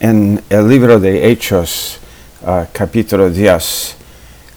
[0.00, 1.98] en el libro de Hechos,
[2.42, 3.96] uh, capítulo 10.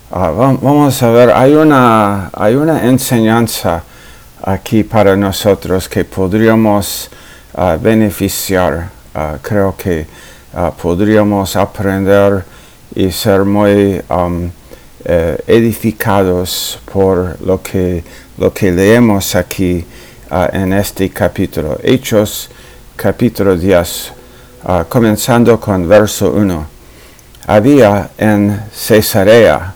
[0.09, 0.15] Uh,
[0.61, 3.83] vamos a ver, hay una, hay una enseñanza
[4.41, 7.09] aquí para nosotros que podríamos
[7.55, 8.89] uh, beneficiar.
[9.41, 10.07] creo que
[10.81, 12.43] podríamos aprender
[12.95, 14.01] y ser muy
[15.05, 18.03] eh, edificados por lo que,
[18.39, 19.85] lo que leemos aquí
[20.31, 21.77] en este capítulo.
[21.83, 22.49] Hechos
[22.95, 24.22] capítulo 10
[24.65, 26.65] Ah, comenzando con verso 1.
[27.47, 29.73] Había en Cesarea.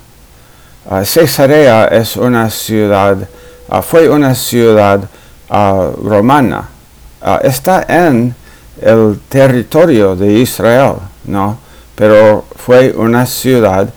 [0.89, 3.17] Uh, Cesarea es una ciudad,
[3.67, 5.01] ah, fue una ciudad
[5.49, 6.69] romana.
[7.43, 8.33] está en
[8.81, 10.95] el territorio de Israel,
[11.25, 11.57] ¿no?
[11.93, 13.89] Pero fue una ciudad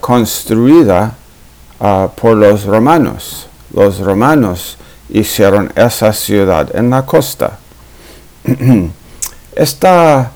[0.00, 1.14] construida
[2.16, 3.46] por los romanos.
[3.72, 4.76] Los romanos
[5.08, 7.58] hicieron esa ciudad en la costa.
[9.54, 10.32] está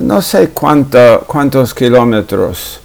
[0.00, 2.80] no sé cuántos kilómetros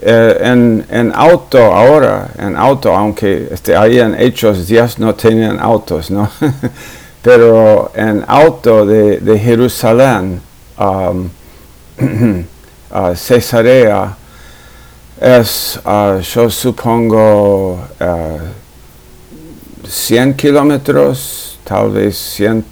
[0.00, 6.10] eh, en, auto ahora, en auto, aunque este, ahí en Hechos días no tenían autos,
[6.10, 6.30] ¿no?
[7.22, 10.40] Pero en auto de, Jerusalén
[10.78, 11.28] um,
[12.92, 14.16] a Cesarea
[15.20, 17.80] es, uh, yo supongo,
[19.84, 22.66] 100 uh, kilómetros, tal vez 100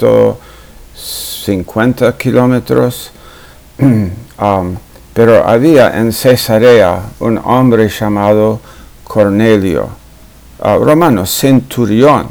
[1.46, 3.12] 50 kilómetros,
[3.78, 4.76] um,
[5.14, 8.58] pero había en Cesarea un hombre llamado
[9.04, 9.88] Cornelio,
[10.58, 12.26] uh, romano, centurión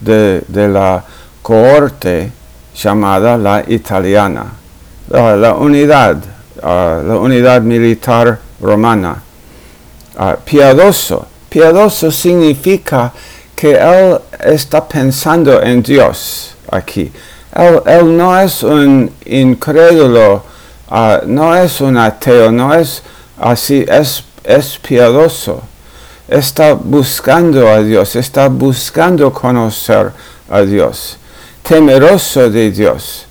[0.00, 1.04] de, la
[1.42, 2.30] cohorte
[2.76, 4.46] llamada la italiana,
[5.10, 6.18] la unidad,
[6.62, 9.20] uh, la unidad militar romana.
[10.16, 13.12] Uh, piadoso, piadoso significa
[13.56, 17.10] que él está pensando en Dios aquí.
[17.54, 20.42] Él, no es un incrédulo,
[20.90, 23.02] ah, no es un ateo, no es
[23.38, 25.62] así, es, es piadoso.
[26.28, 30.12] Está buscando a Dios, está buscando conocer
[30.50, 31.16] a Dios,
[31.62, 33.24] temeroso de Dios,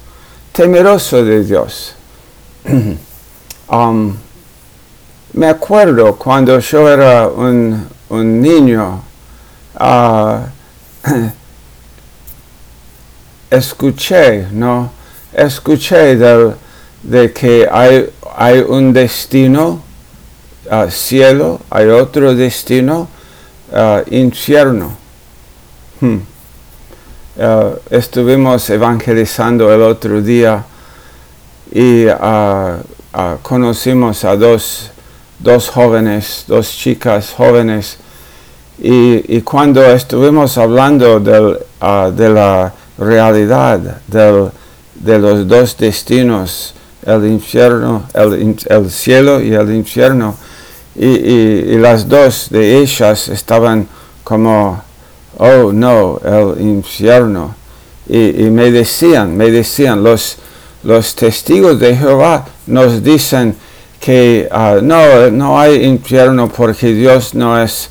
[0.52, 1.94] temeroso de Dios.
[3.70, 4.16] Um,
[5.34, 9.04] me acuerdo cuando yo era un, niño,
[9.78, 10.38] uh,
[13.50, 14.92] escuché, ¿no?
[15.34, 16.16] Escuché
[17.04, 19.82] de que hay, hay un destino,
[20.70, 23.08] uh, cielo, hay otro destino,
[23.72, 24.98] uh, infierno.
[26.00, 26.20] Hmm.
[27.38, 30.64] Uh, estuvimos evangelizando el otro día
[31.72, 32.08] y
[33.44, 34.90] conocimos a dos,
[35.38, 37.98] dos jóvenes, dos chicas jóvenes,
[38.80, 41.60] y, cuando estuvimos hablando del,
[42.16, 46.74] de la realidad de los dos destinos,
[47.06, 50.36] el infierno, el, cielo y el infierno.
[50.96, 53.88] Y, las dos de ellas estaban
[54.24, 54.82] como,
[55.38, 57.56] oh no, el infierno.
[58.10, 60.38] Y, me decían, me decían, los,
[60.84, 63.56] los testigos de Jehová nos dicen
[64.00, 67.90] que ah, no, no hay infierno porque Dios no es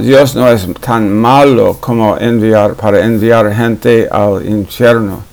[0.00, 5.24] Dios no es tan malo como enviar para enviar gente al infierno.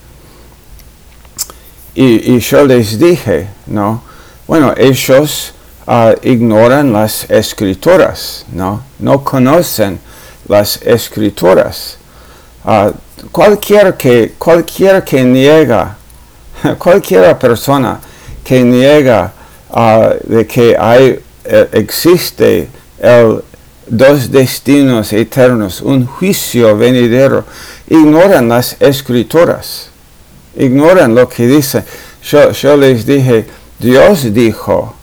[1.94, 4.01] Y, yo les dije, ¿no?
[4.47, 5.53] Bueno, ellos
[5.85, 8.81] ah, ignoran las escrituras, ¿no?
[9.00, 10.00] No conocen
[10.47, 11.97] las escrituras.
[12.63, 12.91] Uh,
[13.31, 15.97] cualquier, que, cualquier que niega,
[16.78, 18.00] cualquier persona
[18.44, 19.31] que niega
[19.72, 22.69] ah, de que hay, eh, existe
[23.00, 23.44] el
[23.88, 27.46] dos destinos eternos, un juicio venidero.
[27.88, 29.90] Ignoran las escrituras,
[30.56, 31.84] ignoran lo que dice.
[32.24, 33.46] Yo, les dije,
[33.80, 34.94] Dios dijo,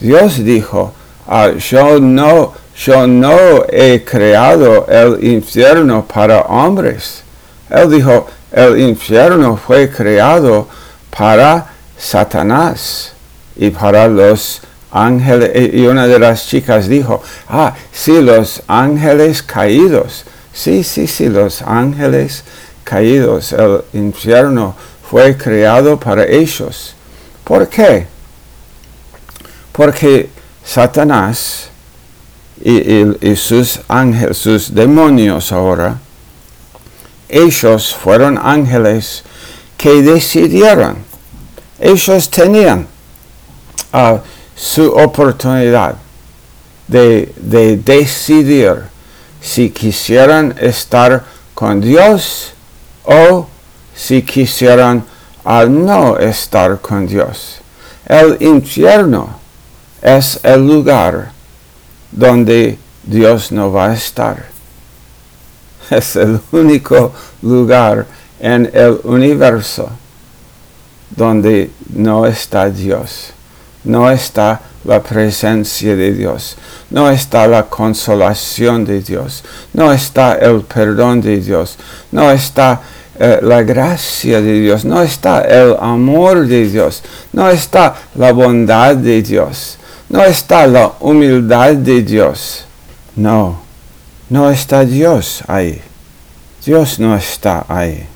[0.00, 0.92] Dios dijo,
[1.26, 7.22] ah, yo, no, yo no he creado el infierno para hombres.
[7.70, 10.66] Él dijo, el infierno fue creado
[11.16, 11.66] para
[11.96, 13.12] Satanás
[13.56, 20.24] y para los ángeles, y una de las chicas dijo, ah, sí, los ángeles caídos,
[20.52, 22.44] sí, sí, sí, los ángeles
[22.84, 24.74] caídos, el infierno
[25.08, 26.94] fue creado para ellos.
[27.44, 28.06] ¿Por qué?
[29.72, 30.28] Porque
[30.64, 31.68] Satanás
[32.62, 35.98] y, sus ángeles, sus demonios ahora,
[37.28, 39.22] ellos fueron ángeles
[39.76, 40.96] que decidieron,
[41.78, 42.86] ellos tenían
[43.94, 44.18] uh,
[44.60, 45.94] su oportunidad
[46.86, 47.32] de,
[47.82, 48.82] decidir
[49.40, 51.24] si quisieran estar
[51.54, 52.52] con Dios
[53.04, 53.46] o
[53.94, 55.02] si quisieran
[55.44, 57.60] al no estar con Dios.
[58.04, 59.38] El infierno
[60.02, 61.32] es el lugar
[62.10, 64.44] donde Dios no va a estar.
[65.90, 68.06] Es el único lugar
[68.38, 69.90] en el universo
[71.16, 73.32] donde no está Dios,
[73.84, 76.56] no está la presencia de Dios,
[76.90, 81.76] no está la consolación de Dios, no está el perdón de Dios,
[82.12, 82.80] no está
[83.18, 88.96] eh, la gracia de Dios, no está el amor de Dios, no está la bondad
[88.96, 89.76] de Dios,
[90.08, 92.64] no está la humildad de Dios.
[93.16, 93.60] No,
[94.28, 95.80] no está Dios ahí.
[96.64, 98.06] Dios no está ahí.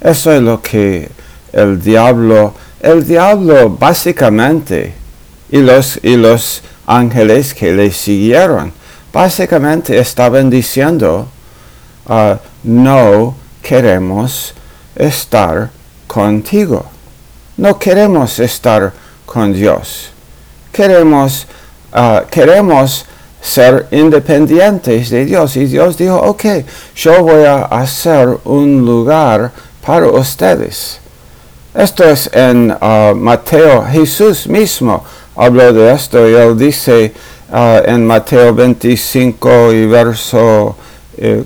[0.00, 1.08] Eso es lo que
[1.52, 4.92] el diablo, el diablo básicamente,
[5.50, 8.72] y los, y los ángeles que le siguieron,
[9.12, 11.28] básicamente estaban diciendo,
[12.08, 14.54] ah, no queremos
[14.96, 15.70] estar
[16.06, 16.84] contigo.
[17.56, 18.92] No queremos estar
[19.24, 20.10] con Dios.
[20.72, 21.46] Queremos,
[21.92, 23.04] ah, queremos
[23.40, 25.56] ser independientes de Dios.
[25.56, 26.44] Y Dios dijo, ok,
[26.96, 29.52] yo voy a hacer un lugar
[29.84, 31.01] para ustedes.
[31.74, 35.02] Esto es en uh, Mateo, Jesús mismo
[35.34, 37.14] habló de esto y él dice
[37.50, 40.76] uh, en Mateo 25 y verso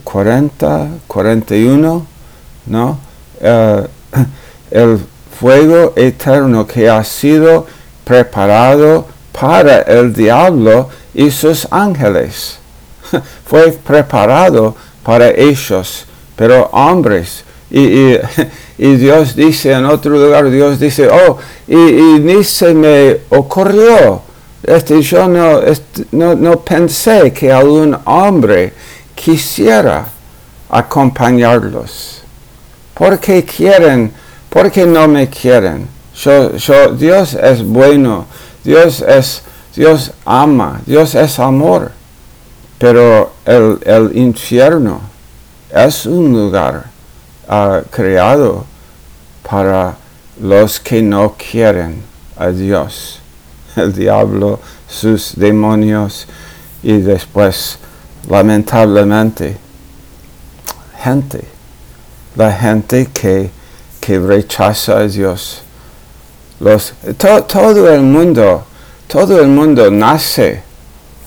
[0.02, 2.06] 40, eh, 41,
[2.67, 2.99] ¿no?
[3.40, 3.82] Uh,
[4.73, 4.99] el
[5.38, 7.67] fuego eterno que ha sido
[8.05, 12.58] preparado para el diablo y sus ángeles.
[13.46, 14.75] Fue preparado
[15.05, 18.17] para ellos, pero hombres y,
[18.78, 24.20] Dios dice en otro lugar, Dios dice, oh, y, ni se me ocurrió,
[24.62, 28.73] este, yo no, este, no, no pensé que algún hombre
[29.14, 30.06] quisiera
[30.69, 32.23] acompañarlos.
[32.93, 34.12] ¿Por qué quieren?
[34.50, 35.88] ¿Por qué no me quieren?
[36.14, 38.26] Yo, yo, Dios es bueno,
[38.62, 39.43] Dios es,
[39.75, 41.93] Dios ama, Dios es amor.
[42.78, 45.00] Pero el, el infierno
[45.75, 46.95] es un lugar
[47.48, 48.64] ha creado
[49.48, 49.96] para
[50.40, 52.02] los que no quieren
[52.37, 53.20] a Dios.
[53.76, 56.26] El diablo, sus demonios
[56.82, 57.78] y después,
[58.28, 59.56] lamentablemente,
[61.02, 61.44] gente,
[62.34, 63.50] la gente que,
[64.00, 65.62] que rechaza a Dios.
[67.19, 68.64] Todo el mundo,
[69.06, 70.62] todo el mundo nace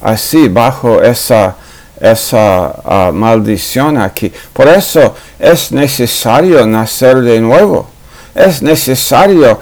[0.02, 1.56] así bajo esa
[2.00, 4.32] esa ah, maldición aquí.
[4.54, 7.90] Por eso es necesario nacer de nuevo.
[8.34, 9.60] Es necesario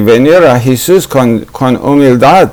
[0.00, 1.46] venir a Jesús con,
[1.82, 2.50] humildad,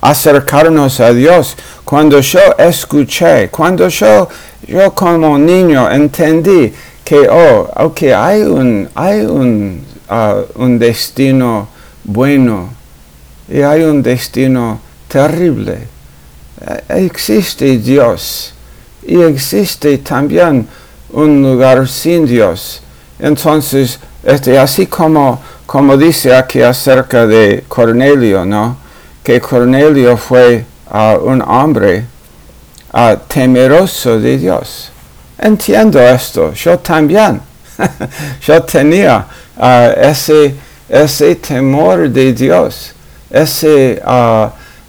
[0.00, 1.56] acercarnos a Dios.
[1.84, 4.28] Cuando yo escuché, cuando yo,
[4.66, 6.72] yo como niño entendí
[7.04, 9.84] que, oh, okay, hay un, hay un,
[10.54, 11.68] un destino
[12.04, 12.70] bueno
[13.48, 14.80] y hay un destino
[15.10, 15.88] terrible.
[16.60, 18.54] Eh, existe Dios
[19.02, 20.66] y existe también
[21.12, 22.80] un lugar sin Dios.
[23.18, 28.76] Entonces, este, así como, como dice aquí acerca de Cornelio, ¿no?
[29.22, 32.04] Que Cornelio fue uh, un hombre
[32.92, 34.90] uh, temeroso de Dios.
[35.38, 37.40] Entiendo esto, yo también.
[38.46, 39.26] yo tenía
[39.56, 40.54] uh, ese,
[40.88, 42.92] ese temor de Dios,
[43.30, 44.00] ese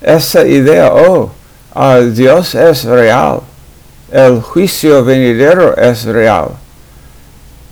[0.01, 1.31] esa idea, oh,
[1.75, 3.41] ah, Dios es real,
[4.11, 6.49] el juicio venidero es real.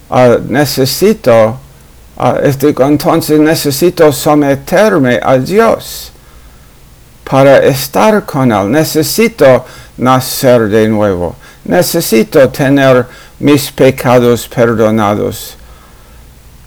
[0.10, 1.60] Ah, necesito,
[2.18, 6.12] uh, este, entonces necesito someterme a Dios
[7.30, 8.72] para estar con Él.
[8.72, 9.66] Necesito
[9.98, 11.36] nacer de nuevo.
[11.66, 13.06] Necesito tener
[13.40, 15.56] mis pecados perdonados.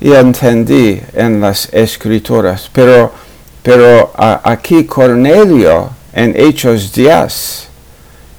[0.00, 3.12] Y entendí en las escrituras, pero
[3.62, 7.68] pero aquí Cornelio en Hechos 10,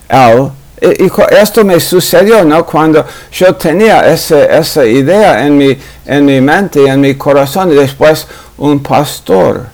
[0.09, 0.51] él,
[0.81, 2.65] y, esto me sucedió ¿no?
[2.65, 8.27] cuando yo tenía esa idea en mi, en mi mente, en mi corazón, y después
[8.57, 9.67] un pastor,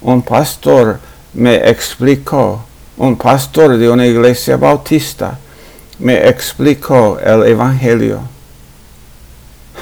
[0.00, 0.98] un pastor
[1.34, 2.64] me explicó,
[2.96, 5.38] un pastor de una iglesia bautista,
[5.98, 8.20] me explicó el Evangelio.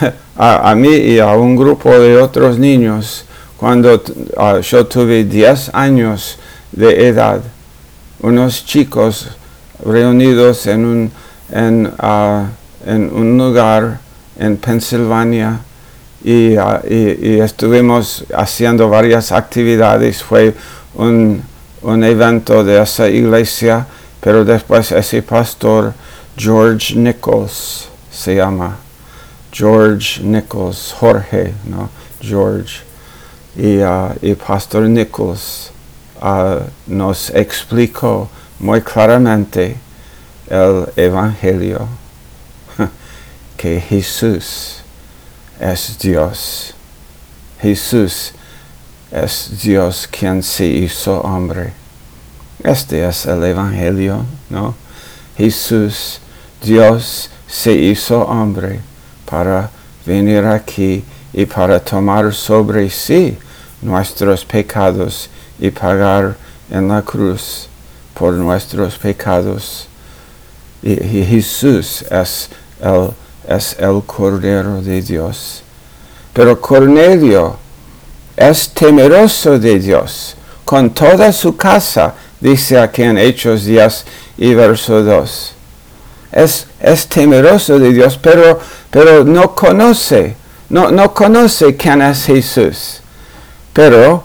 [0.36, 3.26] A mí y a un grupo de otros niños
[3.62, 4.02] cuando
[4.38, 6.36] ah, yo tuve 10 años
[6.72, 7.40] de edad,
[8.18, 9.28] unos chicos
[9.86, 10.84] reunidos en
[11.54, 12.48] un, ah,
[12.84, 14.00] lugar
[14.36, 15.60] en Pensilvania
[16.58, 20.24] ah, y, estuvimos haciendo varias actividades.
[20.24, 20.52] Fue
[20.96, 21.40] un,
[21.82, 23.86] un evento de esa iglesia,
[24.20, 25.94] pero después ese pastor,
[26.36, 28.76] George Nichols se llama,
[29.52, 31.88] George Nichols, Jorge, ¿no?
[32.20, 32.90] George
[33.56, 35.70] y, uh, y Pastor Nichols
[36.20, 38.28] uh, nos explicó
[38.58, 39.76] muy claramente
[40.48, 41.88] el Evangelio
[43.56, 44.82] que Jesús
[45.60, 46.74] es Dios.
[47.60, 48.32] Jesús
[49.10, 51.72] es Dios quien se hizo hombre.
[52.62, 54.74] Este es el Evangelio, ¿no?
[55.36, 56.20] Jesús,
[56.62, 58.80] Dios, se hizo hombre
[59.26, 59.70] para
[60.06, 63.36] venir aquí y para tomar sobre sí
[63.80, 66.36] nuestros pecados y pagar
[66.70, 67.68] en la cruz
[68.14, 69.86] por nuestros pecados.
[70.82, 72.48] Y, Jesús es
[72.80, 73.10] el,
[73.48, 75.62] es el Cordero de Dios.
[76.32, 77.56] Pero Cornelio
[78.36, 80.36] es temeroso de Dios.
[80.64, 84.04] Con toda su casa, dice aquí en Hechos 10
[84.38, 85.52] y verso 2.
[86.32, 88.58] Es, es temeroso de Dios, pero,
[88.90, 90.34] pero no conoce,
[90.72, 93.00] no, no conoce quién es Jesús.
[93.74, 94.24] Pero,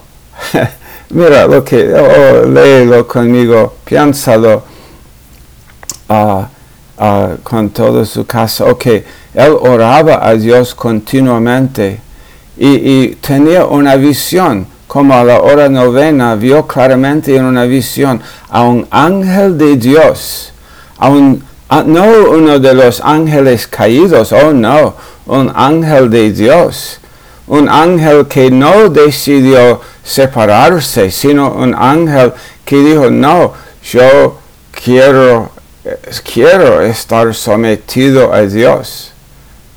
[1.10, 4.64] mira lo que, oh, léelo conmigo, piénsalo
[6.08, 6.46] uh,
[7.04, 8.64] uh, con toda su casa.
[8.64, 12.00] Ok, él oraba a Dios continuamente
[12.58, 18.64] y, tenía una visión, como a la hora novena vio claramente en una visión a
[18.64, 20.54] un ángel de Dios,
[20.98, 21.44] a un,
[21.86, 24.96] no uno de los ángeles caídos, oh no,
[25.28, 27.00] un ángel de Dios,
[27.48, 32.34] un ángel que no decidió separarse, sino un ángel
[32.66, 33.54] que dijo, no,
[33.84, 34.40] yo
[34.72, 35.52] quiero,
[36.34, 39.12] quiero estar sometido a Dios.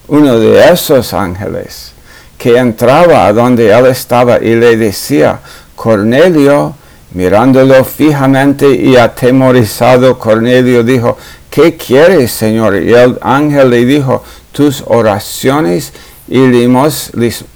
[0.09, 1.93] Uno de esos ángeles
[2.37, 5.41] que entraba a donde él estaba y le decía,
[5.77, 6.75] Cornelio,
[7.13, 11.19] mirándolo fijamente y atemorizado, Cornelio dijo,
[11.51, 12.83] ¿qué quieres, Señor?
[12.83, 15.93] Y el ángel le dijo, tus oraciones
[16.29, 16.39] y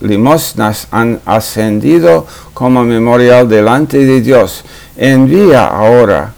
[0.01, 4.65] limosnas han ascendido como memorial delante de Dios.
[4.97, 6.35] Envía ahora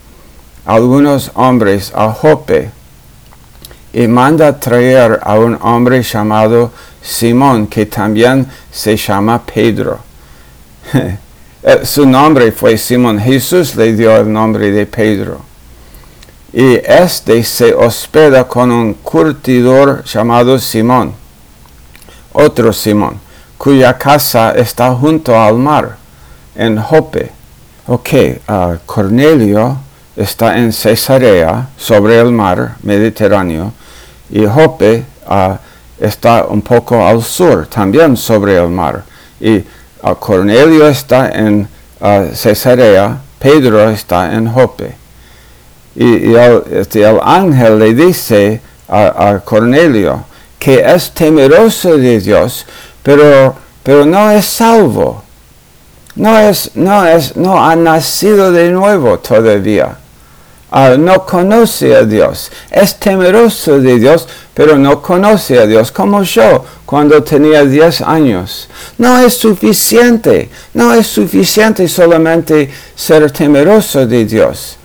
[0.66, 2.70] algunos hombres a Jope
[3.92, 6.70] y manda traer a un hombre llamado
[7.00, 9.98] Simón, que también se llama Pedro.
[11.68, 13.18] Eh, su nombre fue Simón.
[13.18, 15.40] Jesús le dio el nombre de Pedro.
[16.58, 21.12] Y este se hospeda con un curtidor llamado Simón,
[22.32, 23.20] otro Simón,
[23.58, 25.98] cuya casa está junto al mar,
[26.54, 27.30] en Jope.
[27.88, 28.08] Ok,
[28.48, 29.76] uh, Cornelio
[30.16, 33.74] está en Cesarea, sobre el mar Mediterráneo,
[34.30, 35.56] y Jope uh,
[36.02, 39.02] está un poco al sur, también sobre el mar.
[39.38, 41.68] Y uh, Cornelio está en
[42.32, 45.05] Cesarea, Pedro está en Jope.
[45.96, 46.34] Y,
[46.70, 50.24] este, el, ángel le dice a, Cornelio
[50.58, 52.66] que es temeroso de Dios,
[53.02, 55.22] pero, pero no es salvo.
[56.16, 59.98] No, es, no, es, no ha nacido de nuevo todavía.
[60.70, 62.50] Ah, no conoce a Dios.
[62.70, 68.68] Es temeroso de Dios, pero no conoce a Dios, como yo cuando tenía 10 años.
[68.98, 74.76] No es suficiente, no es suficiente solamente ser temeroso de Dios.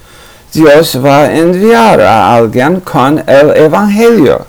[0.53, 4.45] Dios va a enviar a alguien con el Evangelio.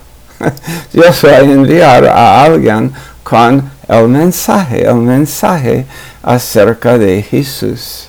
[0.92, 2.92] Dios va a enviar a alguien
[3.22, 5.86] con el mensaje, el mensaje
[6.22, 8.08] acerca de Jesús.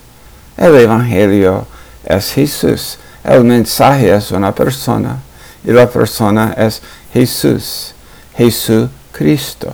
[0.57, 1.67] El Evangelio
[2.03, 2.97] es Jesús.
[3.23, 5.17] El mensaje es una persona
[5.63, 6.81] y la persona es
[7.13, 7.93] Jesús,
[8.35, 9.73] Jesucristo,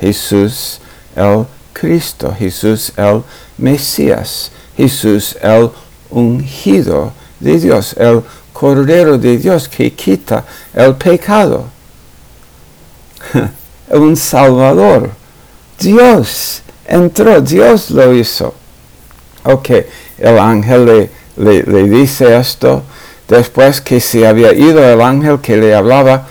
[0.00, 0.80] Jesús
[1.14, 3.22] el Cristo, Jesús el
[3.58, 5.70] Mesías, Jesús el
[6.10, 11.66] ungido de Dios, el Cordero de Dios que quita el pecado.
[13.90, 15.10] Un Salvador.
[15.78, 18.54] Dios entró, Dios lo hizo.
[19.44, 19.70] Ok,
[20.18, 22.82] el ángel le le, dice esto,
[23.28, 26.26] después que se había ido el ángel que le hablaba,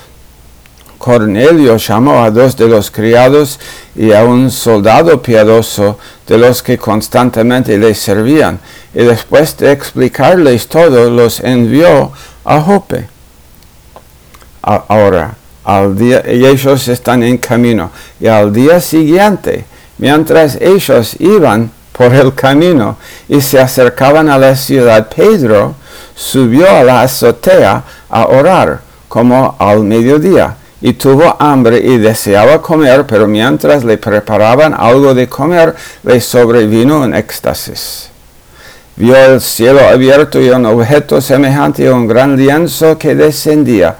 [0.97, 3.59] Cornelio llamó a dos de los criados
[3.95, 5.97] y a un soldado piadoso
[6.27, 8.59] de los que constantemente le servían,
[8.93, 12.11] y después de explicarles todo, los envió
[12.43, 13.07] a Jope.
[14.61, 19.65] Ahora, al día, ellos están en camino, y al día siguiente,
[19.97, 22.97] mientras ellos iban por el camino
[23.27, 25.75] y se acercaban a la ciudad, Pedro
[26.15, 33.07] subió a la azotea a orar como al mediodía y tuvo hambre y deseaba comer,
[33.07, 35.73] pero mientras le preparaban algo de comer,
[36.03, 38.09] le sobrevino un éxtasis.
[38.95, 43.95] Vio el cielo abierto y un objeto semejante a un gran lienzo que descendía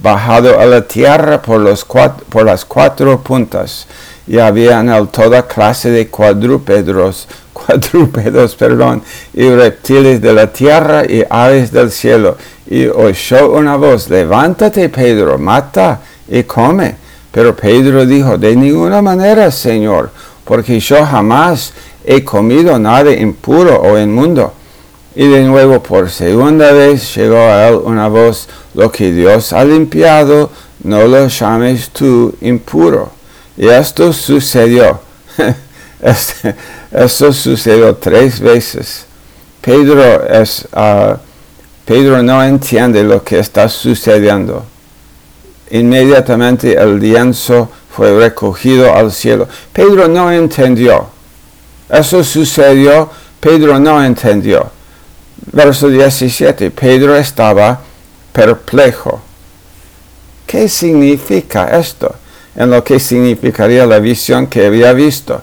[0.00, 3.86] bajado a la tierra por, las cuatro puntas
[4.26, 11.04] y había en él toda clase de cuadrúpedos, cuadrúpedos, perdón, y reptiles de la tierra
[11.04, 12.36] y aves del cielo.
[12.66, 16.96] Y oyó una voz, levántate Pedro, mata y come.
[17.30, 20.10] Pero Pedro dijo, de ninguna manera, Señor,
[20.44, 21.72] porque yo jamás
[22.04, 24.52] he comido nada impuro o inmundo.
[25.16, 29.64] Y de nuevo por segunda vez llegó a él una voz, lo que Dios ha
[29.64, 30.50] limpiado,
[30.82, 33.10] no lo llames tú impuro.
[33.56, 35.00] Y esto sucedió.
[36.92, 39.06] Esto sucedió tres veces.
[39.60, 41.16] Pedro, es, ah,
[41.86, 44.64] Pedro no entiende lo que está sucediendo.
[45.74, 49.48] Inmediatamente el lienzo fue recogido al cielo.
[49.72, 51.08] Pedro no entendió.
[51.90, 54.70] Eso sucedió, Pedro no entendió.
[55.50, 57.80] Verso 17, Pedro estaba
[58.32, 59.20] perplejo.
[60.46, 62.14] ¿Qué significa esto?
[62.54, 65.42] En lo que significaría la visión que había visto.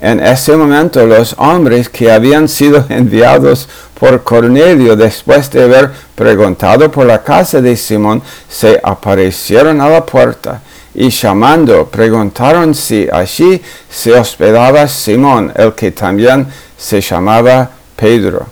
[0.00, 6.90] En ese momento los hombres que habían sido enviados por Cornelio después de haber preguntado
[6.90, 10.60] por la casa de Simón se aparecieron a la puerta
[10.94, 13.60] y llamando preguntaron si allí
[13.90, 18.46] se hospedaba Simón, el que también se llamaba Pedro.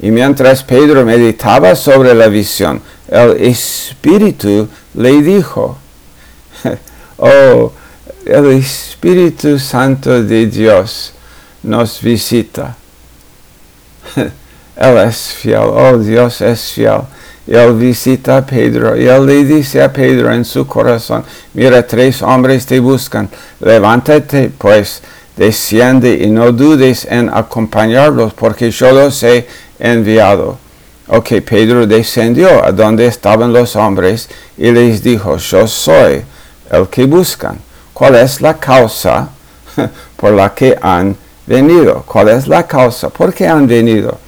[0.00, 5.78] Y mientras Pedro meditaba sobre la visión, el Espíritu le dijo,
[7.18, 7.72] oh,
[8.26, 11.12] el Espíritu Santo de Dios
[11.62, 12.76] nos visita.
[14.76, 17.02] Él es fiel, oh Dios es fiel.
[17.46, 21.24] Él visita a Pedro y él le dice a Pedro en su corazón,
[21.54, 23.28] mira, tres hombres te buscan,
[23.60, 25.02] levántate pues,
[25.36, 29.46] desciende y no dudes en acompañarlos, porque yo los he
[29.80, 30.58] enviado.
[31.08, 36.22] Ok, Pedro descendió a donde estaban los hombres y les dijo, yo soy
[36.70, 37.58] el que buscan.
[38.02, 39.28] ¿Cuál es la causa
[40.16, 41.16] por la que han
[41.46, 42.02] venido?
[42.04, 43.10] ¿Cuál es la causa?
[43.10, 44.18] ¿Por qué han venido?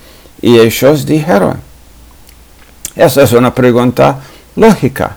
[0.40, 1.58] Y ellos dijeron,
[2.94, 4.18] esa es una pregunta
[4.54, 5.16] lógica.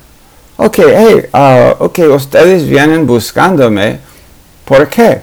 [0.55, 3.99] Ok, hey, uh, ok, ustedes vienen buscándome,
[4.65, 5.21] ¿por qué?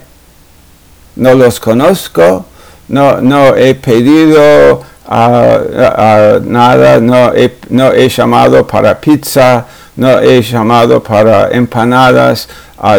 [1.17, 2.47] No los conozco,
[2.87, 4.77] no, no he pedido
[5.09, 12.49] uh, uh, nada, no he, no he llamado para pizza, no he llamado para empanadas,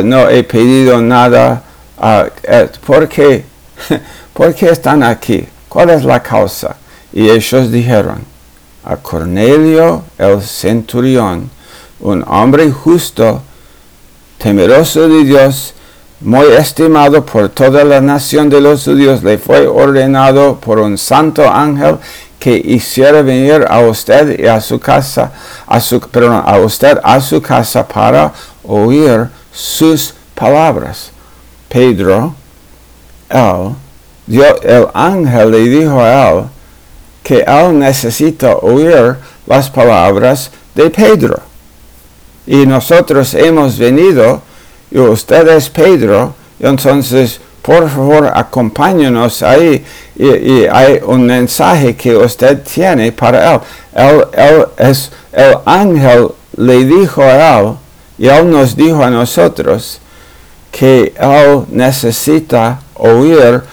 [0.04, 1.62] no he pedido nada.
[2.44, 3.46] Eh, ¿Por qué?
[4.34, 5.48] ¿Por qué están aquí?
[5.70, 6.76] ¿Cuál es la causa?
[7.14, 8.24] Y ellos dijeron,
[8.84, 11.50] a Cornelio el centurión,
[12.00, 13.42] un hombre justo,
[14.38, 15.74] temeroso de Dios,
[16.22, 21.50] muy estimado por toda la nación de los judíos, le fue ordenado por un santo
[21.50, 21.98] ángel
[22.46, 25.32] que hiciera venir a usted y a su casa,
[25.66, 28.32] a su, perdón, a usted a su casa para
[28.64, 31.10] oír sus palabras.
[31.68, 32.36] Pedro,
[33.30, 33.76] él,
[34.62, 36.44] el ángel le dijo a él,
[37.24, 39.16] que él necesita oír
[39.48, 41.40] las palabras de Pedro.
[42.46, 44.44] Y nosotros hemos venido,
[44.92, 49.84] y usted es Pedro, y entonces por favor acompáñenos ahí
[50.16, 53.56] y, hay un mensaje que usted tiene para
[53.96, 54.66] él.
[54.78, 57.74] es, el ángel le dijo a él
[58.18, 60.00] y él nos dijo a nosotros
[60.72, 63.64] que él necesita oír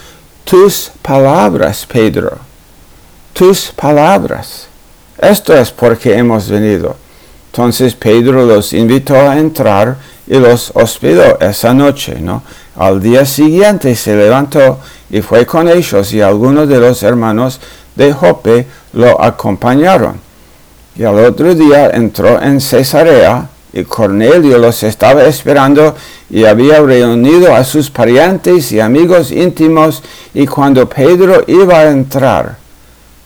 [0.45, 2.53] tus palabras, Pedro
[3.33, 4.69] tus palabras.
[5.19, 6.97] Esto es porque hemos venido.
[7.51, 12.43] Entonces Pedro los invitó a entrar y los hospedó esa noche, ¿no?
[12.77, 14.79] Al día siguiente se levantó
[15.11, 17.61] y fue con ellos y algunos de los hermanos
[17.95, 20.21] de Jope lo acompañaron.
[20.97, 25.95] Y al otro día entró en Cesarea y Cornelio los estaba esperando
[26.29, 30.03] y había reunido a sus parientes y amigos íntimos
[30.35, 32.57] y cuando Pedro iba a entrar,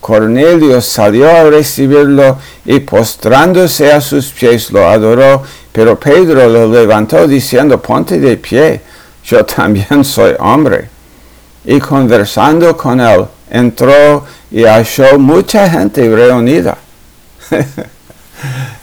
[0.00, 7.26] Cornelio salió a recibirlo y postrándose a sus pies lo adoró, pero Pedro lo levantó
[7.26, 8.80] diciendo, ponte de pie,
[9.26, 10.88] yo también soy hombre.
[11.64, 16.78] Y conversando con él, entró y halló mucha gente reunida.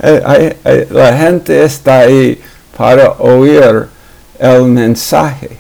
[0.06, 2.42] Eh, la gente está ahí
[2.76, 3.88] para oír
[4.40, 5.58] el mensaje.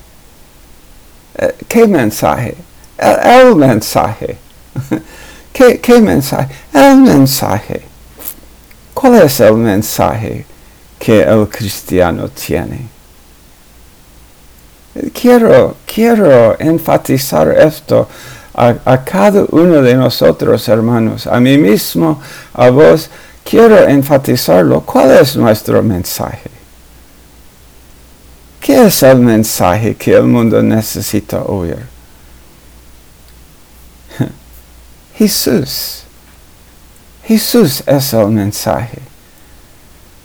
[1.37, 2.55] Eh, ¿Qué mensaje?
[2.97, 4.37] el mensaje.
[5.53, 6.53] ¿Qué, mensaje?
[6.73, 7.83] El mensaje.
[8.93, 10.45] ¿Cuál es el mensaje
[10.99, 12.92] que el cristiano tiene?
[15.13, 18.08] Quiero, quiero enfatizar esto
[18.53, 22.21] a, a, cada uno de nosotros, hermanos, a mí mismo,
[22.53, 23.10] a vos,
[23.43, 24.82] quiero enfatizarlo.
[24.82, 26.51] ¿Cuál es nuestro mensaje?
[28.60, 31.79] ¿Qué es el mensaje que el mundo necesita oír?
[35.17, 36.03] Jesús.
[37.25, 38.99] Jesús es el mensaje.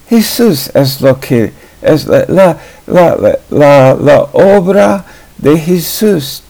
[0.09, 5.05] Jesús es lo que es la, la, obra
[5.37, 6.43] de Jesús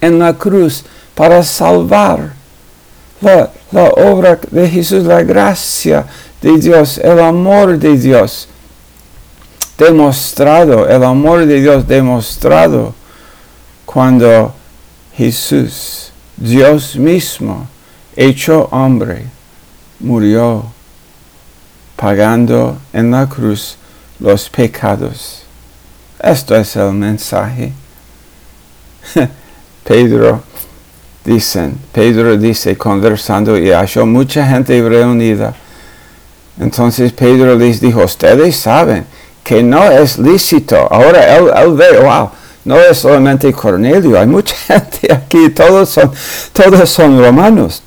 [0.00, 2.32] en la cruz para salvar.
[3.20, 6.04] La, la obra de Jesús, la gracia
[6.42, 8.48] de Dios, el amor de Dios
[9.78, 12.94] demostrado, el amor de Dios demostrado
[13.84, 14.54] cuando
[15.16, 17.66] Jesús, Dios mismo,
[18.16, 19.24] hecho hombre,
[20.00, 20.64] murió
[21.96, 23.76] pagando en la cruz
[24.18, 25.42] los pecados.
[26.20, 27.72] Esto es el mensaje.
[29.84, 30.42] Pedro
[31.24, 35.54] dicen, Pedro dice conversando y halló mucha gente reunida.
[36.58, 39.06] Entonces Pedro les dijo, ustedes saben
[39.42, 40.76] que no es lícito.
[40.90, 42.30] Ahora él, ve, wow,
[42.64, 46.12] no es solamente Cornelio, hay mucha gente aquí, todos son,
[46.52, 47.82] todos son romanos.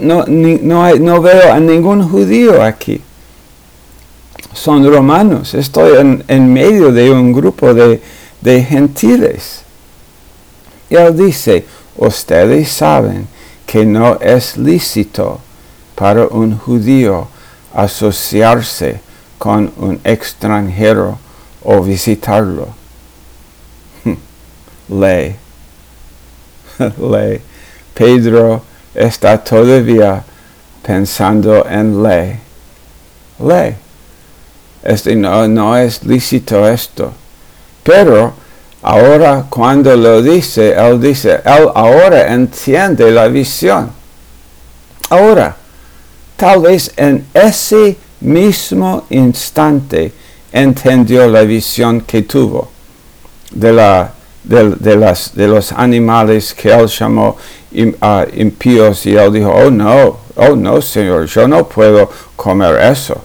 [0.00, 3.00] no, no, veo a ningún judío aquí.
[4.54, 5.54] Son romanos.
[5.54, 8.00] Estoy en, medio de un grupo de,
[8.40, 9.62] de gentiles.
[10.88, 13.26] Y él dice, ustedes saben
[13.66, 15.40] que no es lícito
[15.94, 17.28] para un judío
[17.72, 19.00] asociarse
[19.38, 21.18] con un extranjero
[21.62, 22.68] o visitarlo.
[24.88, 25.36] Ley.
[26.98, 27.40] ley.
[27.94, 28.62] Pedro
[28.94, 30.24] está todavía
[30.82, 32.38] pensando en ley.
[33.38, 33.76] Ley.
[34.84, 37.12] Este no, no es lícito esto.
[37.82, 38.34] Pero
[38.82, 43.90] ahora cuando lo dice, él dice, él ahora entiende la visión.
[45.08, 45.56] Ahora,
[46.36, 50.12] tal vez en ese mismo instante
[50.52, 52.70] entendió la visión que tuvo
[53.50, 57.36] de, la, de, las, de los animales que él llamó
[58.02, 63.24] ah, impíos y él dijo, oh no, oh no, Señor, yo no puedo comer eso.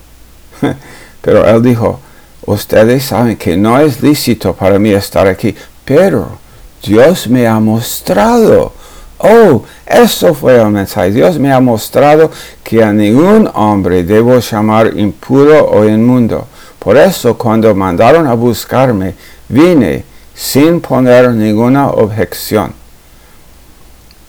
[1.22, 2.00] pero él dijo,
[2.46, 5.56] ustedes saben que no es lícito para mí estar aquí,
[5.86, 6.38] pero
[6.82, 8.74] Dios me ha mostrado
[9.22, 11.12] Oh, eso fue el mensaje.
[11.12, 12.32] Dios me ha mostrado
[12.64, 16.48] que a ningún hombre debo llamar impuro o inmundo.
[16.80, 19.16] Por eso cuando mandaron a buscarme,
[19.50, 22.74] vine sin poner ninguna objeción.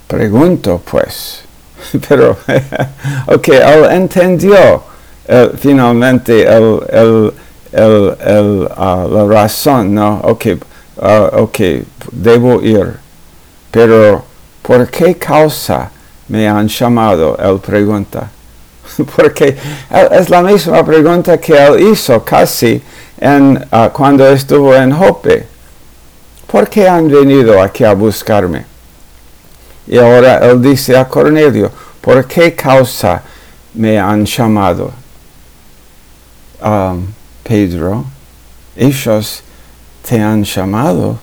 [0.08, 1.42] Pregunto pues,
[2.08, 2.36] pero,
[3.26, 4.82] ok, él entendió
[5.30, 7.32] eh, finalmente el,
[8.76, 10.20] ah, la razón, ¿no?
[10.24, 10.46] Ok,
[10.96, 11.58] uh, ok,
[12.12, 12.96] debo ir,
[13.70, 14.30] pero
[14.70, 15.90] ¿Por qué causa
[16.28, 17.36] me han llamado?
[17.38, 18.30] Él pregunta.
[19.16, 19.56] Porque
[19.90, 22.80] es la misma pregunta que él hizo casi
[23.18, 25.46] en, ah, cuando estuvo en Jope.
[26.46, 28.64] ¿Por qué han venido aquí a buscarme?
[29.86, 33.22] Y ahora él dice a Cornelio, ¿por qué causa
[33.74, 34.92] me han llamado?
[37.42, 38.04] Pedro,
[38.76, 39.42] ellos
[40.06, 41.18] te han llamado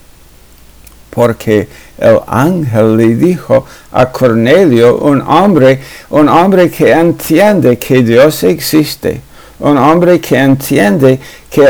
[1.10, 8.44] porque el ángel le dijo a Cornelio, un hombre, un hombre que entiende que Dios
[8.44, 9.20] existe,
[9.58, 11.18] un hombre que entiende
[11.50, 11.66] que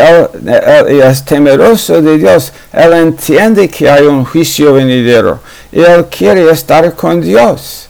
[1.02, 5.40] es temeroso de Dios, él entiende que hay un juicio venidero
[5.72, 7.87] y él quiere estar con Dios.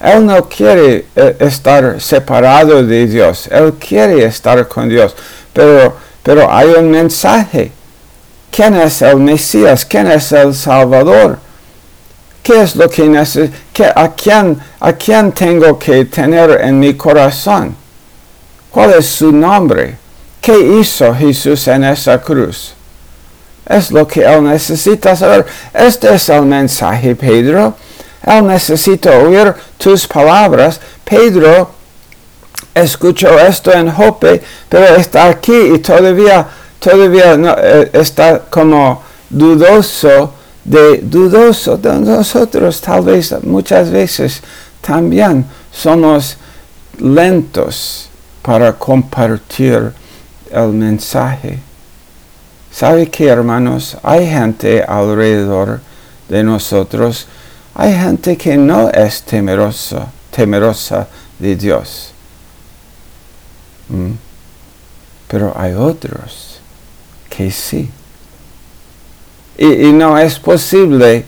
[0.00, 5.14] Él no quiere eh, estar separado de Dios, él quiere estar con Dios,
[5.52, 7.72] pero, pero hay un mensaje
[8.50, 9.84] ¿Quién es el Mesías?
[9.84, 11.38] ¿Quién es el Salvador?
[12.42, 13.56] ¿Qué es lo que necesito?
[13.94, 17.76] A quién, ¿A quién tengo que tener en mi corazón?
[18.70, 19.96] ¿Cuál es su nombre?
[20.40, 22.74] ¿Qué hizo Jesús en esa cruz?
[23.66, 25.46] Es lo que Él necesita saber.
[25.72, 27.74] Este es el mensaje, Pedro.
[28.22, 30.80] Él necesita oír tus palabras.
[31.04, 31.70] Pedro
[32.74, 36.46] escuchó esto en Jope, pero está aquí y todavía
[36.78, 40.32] todavía no, eh, está como dudoso
[40.64, 44.40] de dudoso de nosotros tal vez muchas veces
[44.80, 46.36] también somos
[46.98, 48.08] lentos
[48.42, 49.92] para compartir
[50.50, 51.58] el mensaje.
[52.72, 53.96] ¿Sabe qué, hermanos?
[54.02, 55.80] Hay gente alrededor
[56.28, 57.26] de nosotros,
[57.74, 61.06] hay gente que no es temerosa, temerosa
[61.38, 62.12] de Dios.
[63.88, 64.12] ¿Mm?
[65.28, 66.60] Pero hay otros
[67.28, 67.90] que sí.
[69.56, 71.24] Y, no es posible,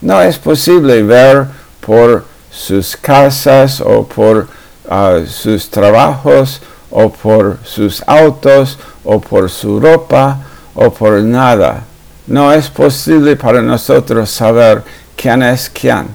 [0.00, 1.46] no es posible ver
[1.80, 4.48] por sus casas o por
[4.88, 6.60] ah, sus trabajos
[6.90, 10.38] o por sus autos o por su ropa
[10.74, 11.84] o por nada.
[12.26, 14.82] No es posible para nosotros saber
[15.20, 16.06] quién es quién,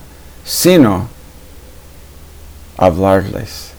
[0.46, 1.10] sino
[2.78, 3.72] hablarles,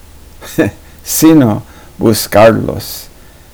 [1.02, 1.62] sino
[1.96, 3.08] buscarlos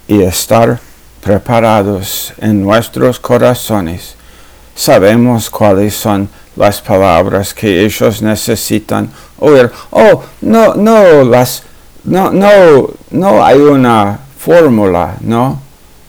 [0.09, 0.81] y estar
[1.23, 4.17] preparados en nuestros corazones.
[4.75, 9.71] Sabemos cuáles son las palabras que ellos necesitan oír.
[9.91, 11.63] Oh, no, no, las,
[12.05, 15.61] no, no, no hay una fórmula, ¿no?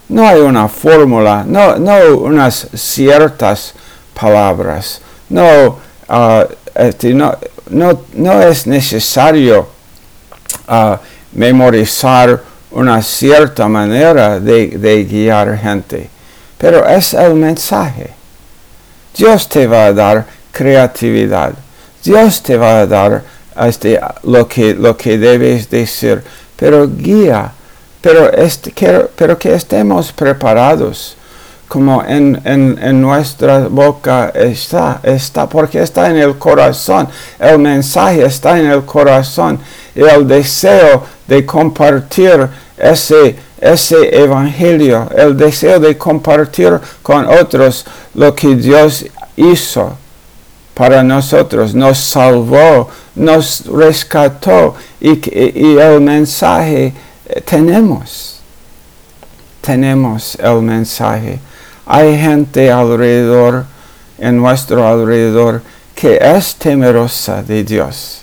[0.10, 3.74] No hay una fórmula, no, no unas ciertas
[4.14, 5.02] palabras.
[5.32, 6.44] No, uh,
[6.76, 7.38] este, no,
[7.70, 9.68] no, no, es necesario
[10.68, 10.98] uh,
[11.32, 12.42] memorizar
[12.72, 16.10] una cierta manera de, de guiar gente,
[16.58, 18.12] pero es el mensaje.
[19.16, 21.54] Dios te va a dar creatividad.
[22.04, 23.24] Dios te va a dar
[23.58, 26.22] este, lo, que, lo que debes decir,
[26.58, 27.54] pero guía,
[28.02, 28.74] pero, este,
[29.16, 31.16] pero que estemos preparados,
[31.72, 37.08] como en, en, en, nuestra boca está, está, porque está en el corazón,
[37.40, 39.58] el mensaje está en el corazón,
[39.96, 42.46] y el deseo de compartir
[42.78, 49.06] ese, ese evangelio, el deseo de compartir con otros lo que Dios
[49.38, 49.96] hizo
[50.74, 56.94] para nosotros, nos salvó, nos rescató y, y el mensaje
[57.28, 58.42] eh, tenemos.
[59.62, 61.40] Tenemos el mensaje.
[61.86, 63.66] Hay gente alrededor,
[64.18, 65.62] en nuestro alrededor,
[65.96, 68.22] que es temerosa de Dios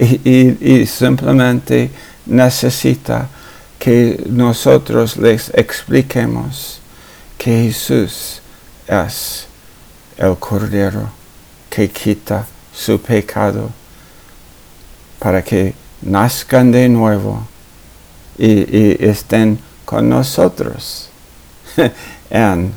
[0.00, 1.90] y, simplemente
[2.26, 3.28] necesita
[3.78, 6.80] que nosotros les expliquemos
[7.36, 8.40] que Jesús
[8.86, 9.46] es
[10.16, 11.10] el Cordero
[11.68, 13.70] que quita su pecado
[15.18, 17.46] para que nazcan de nuevo
[18.38, 21.09] y, estén con nosotros
[22.30, 22.72] en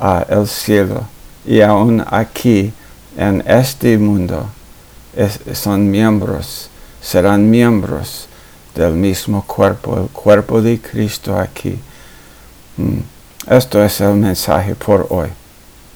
[0.00, 1.04] uh, el cielo
[1.44, 2.72] y aún aquí
[3.16, 4.48] en este mundo
[5.52, 6.68] son miembros,
[7.00, 8.26] serán miembros
[8.74, 11.78] del mismo cuerpo, el cuerpo de Cristo aquí.
[12.76, 12.98] Mm.
[13.46, 15.28] Esto es el mensaje por hoy.